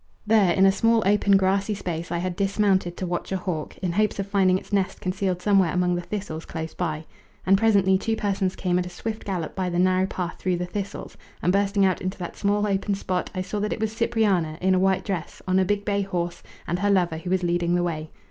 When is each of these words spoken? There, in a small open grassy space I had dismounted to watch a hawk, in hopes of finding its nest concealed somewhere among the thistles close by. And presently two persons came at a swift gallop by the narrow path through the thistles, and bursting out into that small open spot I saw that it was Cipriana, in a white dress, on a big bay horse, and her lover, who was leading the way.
There, 0.25 0.51
in 0.51 0.65
a 0.65 0.71
small 0.71 1.03
open 1.05 1.37
grassy 1.37 1.75
space 1.75 2.11
I 2.11 2.17
had 2.17 2.35
dismounted 2.35 2.97
to 2.97 3.05
watch 3.05 3.31
a 3.31 3.37
hawk, 3.37 3.77
in 3.83 3.91
hopes 3.91 4.17
of 4.17 4.25
finding 4.25 4.57
its 4.57 4.73
nest 4.73 4.99
concealed 4.99 5.43
somewhere 5.43 5.71
among 5.71 5.93
the 5.93 6.01
thistles 6.01 6.43
close 6.43 6.73
by. 6.73 7.05
And 7.45 7.55
presently 7.55 7.99
two 7.99 8.15
persons 8.15 8.55
came 8.55 8.79
at 8.79 8.87
a 8.87 8.89
swift 8.89 9.23
gallop 9.25 9.55
by 9.55 9.69
the 9.69 9.77
narrow 9.77 10.07
path 10.07 10.39
through 10.39 10.57
the 10.57 10.65
thistles, 10.65 11.17
and 11.43 11.53
bursting 11.53 11.85
out 11.85 12.01
into 12.01 12.17
that 12.17 12.35
small 12.35 12.65
open 12.65 12.95
spot 12.95 13.29
I 13.35 13.43
saw 13.43 13.59
that 13.59 13.73
it 13.73 13.79
was 13.79 13.93
Cipriana, 13.95 14.57
in 14.59 14.73
a 14.73 14.79
white 14.79 15.05
dress, 15.05 15.39
on 15.47 15.59
a 15.59 15.65
big 15.65 15.85
bay 15.85 16.01
horse, 16.01 16.41
and 16.65 16.79
her 16.79 16.89
lover, 16.89 17.17
who 17.17 17.29
was 17.29 17.43
leading 17.43 17.75
the 17.75 17.83
way. 17.83 18.09